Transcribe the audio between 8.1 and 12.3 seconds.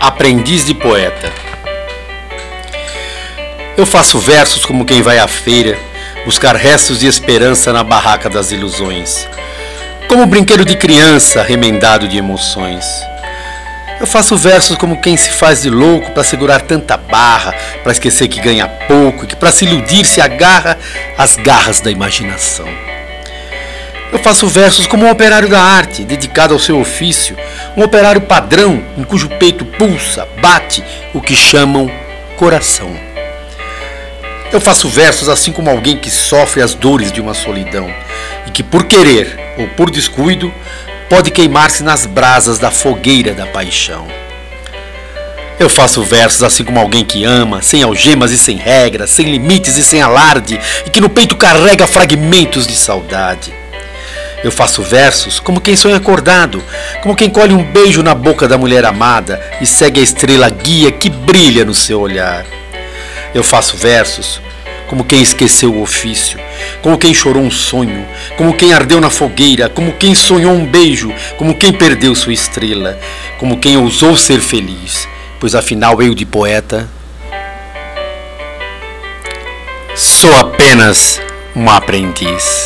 das ilusões. Como brinquedo de criança remendado de